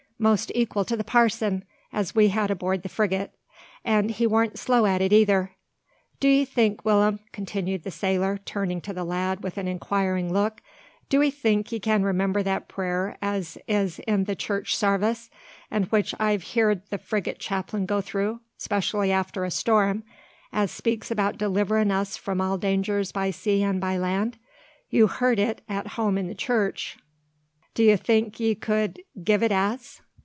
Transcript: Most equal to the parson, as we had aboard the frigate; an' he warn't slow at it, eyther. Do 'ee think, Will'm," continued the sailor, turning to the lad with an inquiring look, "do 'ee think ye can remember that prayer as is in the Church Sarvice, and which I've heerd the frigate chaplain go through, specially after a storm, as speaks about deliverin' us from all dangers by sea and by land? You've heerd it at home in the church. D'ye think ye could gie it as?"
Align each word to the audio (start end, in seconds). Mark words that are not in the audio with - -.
Most 0.21 0.51
equal 0.53 0.85
to 0.85 0.95
the 0.95 1.03
parson, 1.03 1.65
as 1.91 2.13
we 2.13 2.27
had 2.27 2.51
aboard 2.51 2.83
the 2.83 2.89
frigate; 2.89 3.33
an' 3.83 4.09
he 4.09 4.27
warn't 4.27 4.59
slow 4.59 4.85
at 4.85 5.01
it, 5.01 5.11
eyther. 5.11 5.53
Do 6.19 6.27
'ee 6.27 6.45
think, 6.45 6.85
Will'm," 6.85 7.21
continued 7.31 7.81
the 7.81 7.89
sailor, 7.89 8.39
turning 8.45 8.81
to 8.81 8.93
the 8.93 9.03
lad 9.03 9.41
with 9.43 9.57
an 9.57 9.67
inquiring 9.67 10.31
look, 10.31 10.61
"do 11.09 11.23
'ee 11.23 11.31
think 11.31 11.71
ye 11.71 11.79
can 11.79 12.03
remember 12.03 12.43
that 12.43 12.67
prayer 12.67 13.17
as 13.19 13.57
is 13.67 13.97
in 14.05 14.25
the 14.25 14.35
Church 14.35 14.77
Sarvice, 14.77 15.31
and 15.71 15.85
which 15.85 16.13
I've 16.19 16.43
heerd 16.43 16.83
the 16.91 16.99
frigate 16.99 17.39
chaplain 17.39 17.87
go 17.87 17.99
through, 17.99 18.41
specially 18.57 19.11
after 19.11 19.43
a 19.43 19.49
storm, 19.49 20.03
as 20.53 20.69
speaks 20.69 21.09
about 21.09 21.39
deliverin' 21.39 21.89
us 21.89 22.15
from 22.15 22.39
all 22.39 22.59
dangers 22.59 23.11
by 23.11 23.31
sea 23.31 23.63
and 23.63 23.81
by 23.81 23.97
land? 23.97 24.37
You've 24.87 25.17
heerd 25.17 25.39
it 25.39 25.63
at 25.67 25.87
home 25.97 26.15
in 26.15 26.27
the 26.27 26.35
church. 26.35 26.97
D'ye 27.73 27.95
think 27.95 28.39
ye 28.39 28.53
could 28.53 29.01
gie 29.23 29.33
it 29.33 29.51
as?" 29.51 29.99